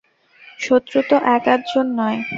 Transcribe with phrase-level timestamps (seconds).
[0.59, 2.19] শত্রু তো এক-আধ জন নয়।